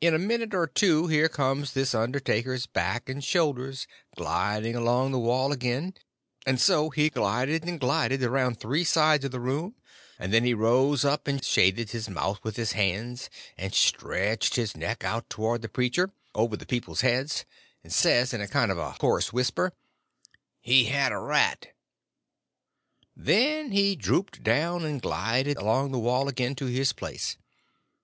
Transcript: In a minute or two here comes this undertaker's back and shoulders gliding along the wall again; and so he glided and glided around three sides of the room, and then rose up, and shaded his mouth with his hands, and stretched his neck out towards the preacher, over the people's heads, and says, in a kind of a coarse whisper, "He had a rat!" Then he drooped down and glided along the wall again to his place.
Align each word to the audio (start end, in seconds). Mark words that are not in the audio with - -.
In 0.00 0.14
a 0.14 0.20
minute 0.20 0.54
or 0.54 0.68
two 0.68 1.08
here 1.08 1.28
comes 1.28 1.72
this 1.72 1.96
undertaker's 1.96 2.66
back 2.66 3.08
and 3.08 3.24
shoulders 3.24 3.88
gliding 4.14 4.76
along 4.76 5.10
the 5.10 5.18
wall 5.18 5.50
again; 5.50 5.94
and 6.46 6.60
so 6.60 6.90
he 6.90 7.10
glided 7.10 7.64
and 7.64 7.80
glided 7.80 8.22
around 8.22 8.60
three 8.60 8.84
sides 8.84 9.24
of 9.24 9.32
the 9.32 9.40
room, 9.40 9.74
and 10.16 10.32
then 10.32 10.46
rose 10.56 11.04
up, 11.04 11.26
and 11.26 11.44
shaded 11.44 11.90
his 11.90 12.08
mouth 12.08 12.38
with 12.44 12.54
his 12.54 12.74
hands, 12.74 13.28
and 13.58 13.74
stretched 13.74 14.54
his 14.54 14.76
neck 14.76 15.02
out 15.02 15.28
towards 15.28 15.62
the 15.62 15.68
preacher, 15.68 16.12
over 16.36 16.56
the 16.56 16.64
people's 16.64 17.00
heads, 17.00 17.44
and 17.82 17.92
says, 17.92 18.32
in 18.32 18.40
a 18.40 18.46
kind 18.46 18.70
of 18.70 18.78
a 18.78 18.92
coarse 19.00 19.32
whisper, 19.32 19.72
"He 20.60 20.84
had 20.84 21.10
a 21.10 21.18
rat!" 21.18 21.74
Then 23.16 23.72
he 23.72 23.96
drooped 23.96 24.44
down 24.44 24.84
and 24.84 25.02
glided 25.02 25.56
along 25.56 25.90
the 25.90 25.98
wall 25.98 26.28
again 26.28 26.54
to 26.54 26.66
his 26.66 26.92
place. 26.92 27.36